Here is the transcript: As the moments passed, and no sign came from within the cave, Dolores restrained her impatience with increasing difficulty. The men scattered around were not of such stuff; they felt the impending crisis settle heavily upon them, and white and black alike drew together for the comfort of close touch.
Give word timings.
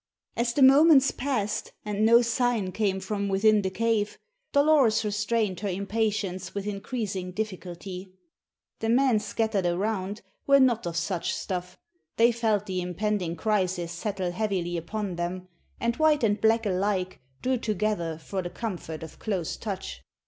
As 0.35 0.53
the 0.53 0.63
moments 0.63 1.11
passed, 1.11 1.73
and 1.85 2.03
no 2.03 2.23
sign 2.23 2.71
came 2.71 2.99
from 2.99 3.29
within 3.29 3.61
the 3.61 3.69
cave, 3.69 4.17
Dolores 4.51 5.05
restrained 5.05 5.59
her 5.59 5.69
impatience 5.69 6.55
with 6.55 6.65
increasing 6.65 7.31
difficulty. 7.31 8.11
The 8.79 8.89
men 8.89 9.19
scattered 9.19 9.67
around 9.67 10.23
were 10.47 10.59
not 10.59 10.87
of 10.87 10.97
such 10.97 11.35
stuff; 11.35 11.77
they 12.17 12.31
felt 12.31 12.65
the 12.65 12.81
impending 12.81 13.35
crisis 13.35 13.91
settle 13.91 14.31
heavily 14.31 14.75
upon 14.75 15.17
them, 15.17 15.47
and 15.79 15.95
white 15.97 16.23
and 16.23 16.41
black 16.41 16.65
alike 16.65 17.21
drew 17.43 17.57
together 17.57 18.17
for 18.17 18.41
the 18.41 18.49
comfort 18.49 19.03
of 19.03 19.19
close 19.19 19.55
touch. 19.55 20.01